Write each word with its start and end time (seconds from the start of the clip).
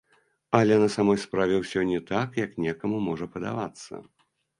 Але 0.59 0.77
на 0.83 0.85
самой 0.93 1.19
справе 1.25 1.59
ўсё 1.59 1.83
не 1.89 1.99
так, 2.11 2.33
як 2.45 2.57
некаму 2.65 3.03
можа 3.09 3.29
падавацца. 3.37 4.01